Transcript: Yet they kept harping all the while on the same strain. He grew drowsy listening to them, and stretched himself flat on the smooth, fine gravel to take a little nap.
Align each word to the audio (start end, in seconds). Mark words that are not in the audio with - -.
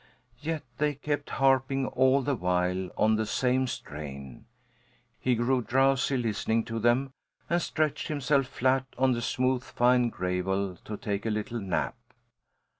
Yet 0.39 0.63
they 0.79 0.95
kept 0.95 1.29
harping 1.29 1.85
all 1.85 2.23
the 2.23 2.33
while 2.35 2.89
on 2.97 3.17
the 3.17 3.25
same 3.27 3.67
strain. 3.67 4.45
He 5.19 5.35
grew 5.35 5.61
drowsy 5.61 6.17
listening 6.17 6.63
to 6.65 6.79
them, 6.79 7.11
and 7.47 7.61
stretched 7.61 8.07
himself 8.07 8.47
flat 8.47 8.85
on 8.97 9.11
the 9.11 9.21
smooth, 9.21 9.61
fine 9.61 10.09
gravel 10.09 10.75
to 10.85 10.97
take 10.97 11.27
a 11.27 11.29
little 11.29 11.59
nap. 11.59 11.95